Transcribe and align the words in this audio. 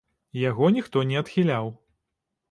Яго 0.43 0.69
ніхто 0.77 1.03
не 1.09 1.19
адхіляў. 1.21 1.69